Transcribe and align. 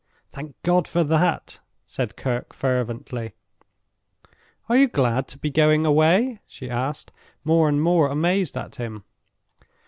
"Thank 0.31 0.55
God 0.63 0.87
for 0.87 1.03
that!" 1.03 1.59
said 1.85 2.15
Kirke, 2.17 2.53
fervently. 2.53 3.33
"Are 4.67 4.75
you 4.75 4.87
glad 4.87 5.27
to 5.27 5.37
be 5.37 5.51
going 5.51 5.85
away?" 5.85 6.39
she 6.47 6.71
asked, 6.71 7.11
more 7.43 7.69
and 7.69 7.79
more 7.79 8.07
amazed 8.09 8.57
at 8.57 8.77
him. 8.77 9.03